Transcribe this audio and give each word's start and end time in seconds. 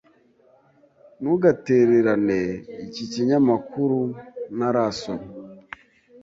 Ntugatererane 1.21 2.39
iki 2.85 3.03
kinyamakuru. 3.11 3.99
Ntarasoma. 4.55 5.27